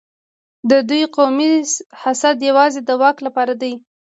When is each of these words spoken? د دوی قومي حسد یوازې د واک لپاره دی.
د 0.69 0.71
دوی 0.89 1.03
قومي 1.15 1.51
حسد 2.01 2.37
یوازې 2.49 2.81
د 2.83 2.89
واک 3.01 3.17
لپاره 3.25 3.53
دی. 3.61 3.73